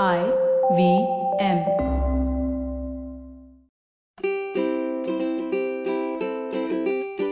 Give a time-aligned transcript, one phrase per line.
[0.00, 0.22] I
[0.74, 1.06] V
[1.38, 1.58] M.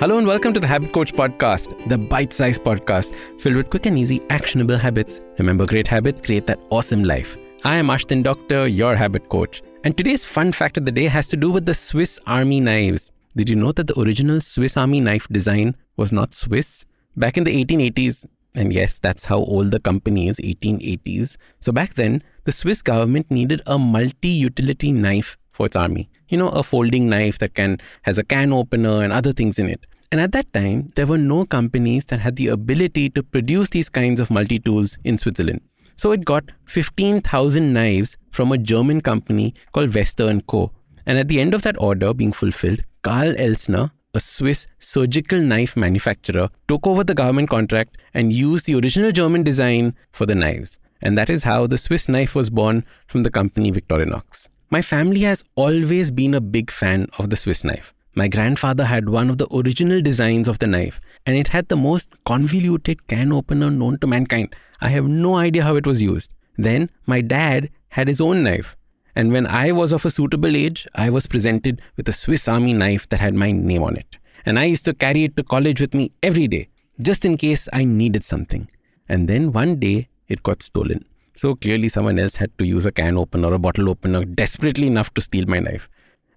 [0.00, 3.86] Hello and welcome to the Habit Coach Podcast, the bite sized podcast filled with quick
[3.86, 5.20] and easy, actionable habits.
[5.38, 7.36] Remember, great habits create that awesome life.
[7.62, 9.62] I am Ashdin Doctor, your habit coach.
[9.84, 13.12] And today's fun fact of the day has to do with the Swiss Army knives.
[13.36, 16.84] Did you know that the original Swiss Army knife design was not Swiss?
[17.16, 18.26] Back in the 1880s,
[18.58, 21.36] and yes, that's how old the company is, 1880s.
[21.60, 26.10] So back then, the Swiss government needed a multi-utility knife for its army.
[26.28, 29.68] You know, a folding knife that can has a can opener and other things in
[29.70, 29.86] it.
[30.10, 33.88] And at that time, there were no companies that had the ability to produce these
[33.88, 35.60] kinds of multi-tools in Switzerland.
[35.96, 40.72] So it got 15,000 knives from a German company called Vester & Co.
[41.06, 45.76] And at the end of that order being fulfilled, Karl Elsener, a Swiss surgical knife
[45.76, 50.78] manufacturer, took over the government contract and used the original German design for the knives.
[51.02, 54.48] And that is how the Swiss knife was born from the company Victorinox.
[54.70, 57.94] My family has always been a big fan of the Swiss knife.
[58.14, 61.76] My grandfather had one of the original designs of the knife, and it had the
[61.76, 64.56] most convoluted can opener known to mankind.
[64.80, 66.30] I have no idea how it was used.
[66.56, 68.76] Then my dad had his own knife,
[69.18, 72.72] and when I was of a suitable age, I was presented with a Swiss Army
[72.72, 74.16] knife that had my name on it.
[74.46, 76.68] And I used to carry it to college with me every day,
[77.02, 78.70] just in case I needed something.
[79.08, 81.04] And then one day, it got stolen.
[81.34, 84.86] So clearly, someone else had to use a can opener or a bottle opener desperately
[84.86, 85.88] enough to steal my knife.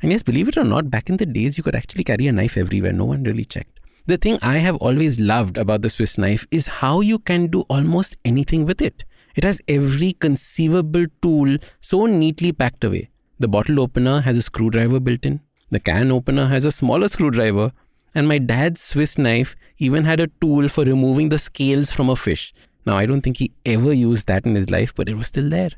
[0.02, 2.32] And yes, believe it or not, back in the days, you could actually carry a
[2.32, 2.94] knife everywhere.
[2.94, 3.80] No one really checked.
[4.08, 7.62] The thing I have always loved about the Swiss knife is how you can do
[7.70, 9.04] almost anything with it.
[9.36, 13.10] It has every conceivable tool so neatly packed away.
[13.40, 15.40] The bottle opener has a screwdriver built in,
[15.72, 17.72] the can opener has a smaller screwdriver,
[18.14, 22.16] and my dad's Swiss knife even had a tool for removing the scales from a
[22.16, 22.54] fish.
[22.86, 25.50] Now, I don't think he ever used that in his life, but it was still
[25.50, 25.70] there.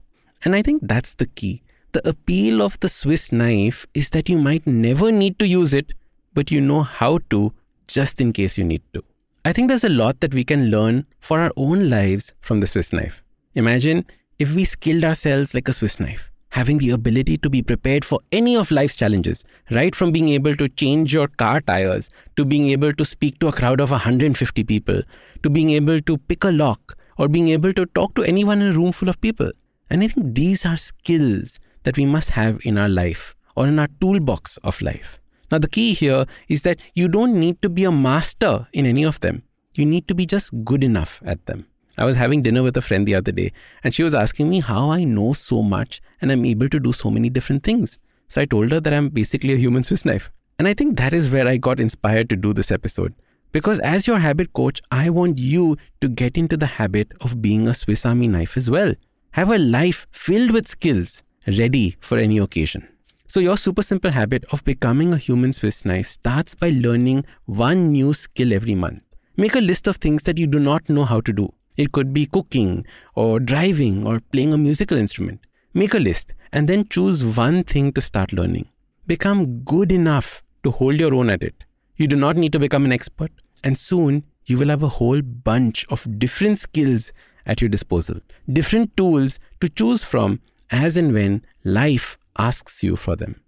[0.44, 1.62] And I think that's the key.
[1.92, 5.94] The appeal of the Swiss knife is that you might never need to use it,
[6.34, 7.54] but you know how to
[7.88, 9.04] just in case you need to.
[9.46, 12.68] I think there's a lot that we can learn for our own lives from the
[12.68, 13.23] Swiss knife.
[13.56, 14.06] Imagine
[14.40, 18.20] if we skilled ourselves like a Swiss knife, having the ability to be prepared for
[18.32, 22.70] any of life's challenges, right from being able to change your car tires, to being
[22.70, 25.02] able to speak to a crowd of 150 people,
[25.44, 28.72] to being able to pick a lock, or being able to talk to anyone in
[28.72, 29.52] a room full of people.
[29.92, 33.78] And I think these are skills that we must have in our life or in
[33.78, 35.20] our toolbox of life.
[35.52, 39.04] Now, the key here is that you don't need to be a master in any
[39.04, 39.44] of them.
[39.76, 41.68] You need to be just good enough at them.
[41.98, 43.52] I was having dinner with a friend the other day,
[43.84, 46.92] and she was asking me how I know so much and I'm able to do
[46.92, 47.98] so many different things.
[48.28, 50.32] So I told her that I'm basically a human Swiss knife.
[50.58, 53.14] And I think that is where I got inspired to do this episode.
[53.52, 57.68] Because as your habit coach, I want you to get into the habit of being
[57.68, 58.94] a Swiss Army knife as well.
[59.32, 62.88] Have a life filled with skills, ready for any occasion.
[63.28, 67.92] So, your super simple habit of becoming a human Swiss knife starts by learning one
[67.92, 69.02] new skill every month.
[69.38, 71.52] Make a list of things that you do not know how to do.
[71.78, 72.86] It could be cooking,
[73.16, 75.40] or driving, or playing a musical instrument.
[75.74, 78.68] Make a list and then choose one thing to start learning.
[79.08, 81.64] Become good enough to hold your own at it.
[81.98, 83.32] You do not need to become an expert,
[83.64, 87.12] and soon you will have a whole bunch of different skills
[87.46, 88.20] at your disposal,
[88.52, 90.40] different tools to choose from
[90.70, 93.40] as and when life asks you for them.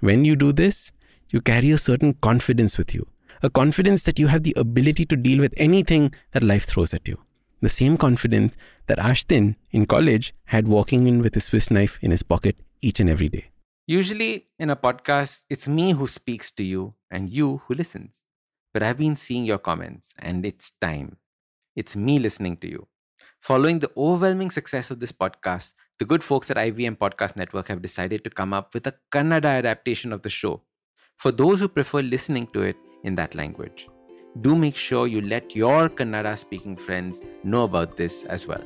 [0.00, 0.92] When you do this,
[1.30, 3.06] you carry a certain confidence with you,
[3.42, 7.06] a confidence that you have the ability to deal with anything that life throws at
[7.06, 7.18] you.
[7.62, 8.56] The same confidence
[8.86, 13.00] that Ashdin in college had walking in with a Swiss knife in his pocket each
[13.00, 13.50] and every day.
[13.86, 18.24] Usually in a podcast, it's me who speaks to you and you who listens.
[18.72, 21.18] But I've been seeing your comments and it's time.
[21.76, 22.86] It's me listening to you.
[23.40, 27.82] Following the overwhelming success of this podcast, the good folks at IVM Podcast Network have
[27.82, 30.62] decided to come up with a Kannada adaptation of the show
[31.16, 33.86] for those who prefer listening to it in that language.
[34.40, 38.62] Do make sure you let your Kannada speaking friends know about this as well.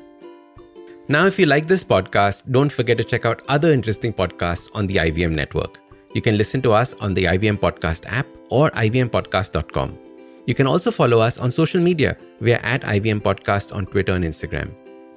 [1.09, 4.87] Now, if you like this podcast, don't forget to check out other interesting podcasts on
[4.87, 5.81] the IVM network.
[6.15, 9.99] You can listen to us on the IVM Podcast app or ivmpodcast.com.
[10.47, 12.17] You can also follow us on social media.
[12.41, 14.71] We are at IVM Podcast on Twitter and Instagram.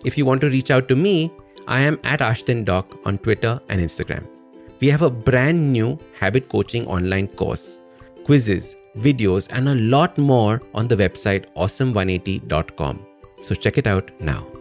[0.05, 1.31] If you want to reach out to me,
[1.67, 4.25] I am at Ashdin Doc on Twitter and Instagram.
[4.79, 7.81] We have a brand new habit coaching online course,
[8.25, 13.05] quizzes, videos, and a lot more on the website awesome180.com.
[13.41, 14.56] So check it out now.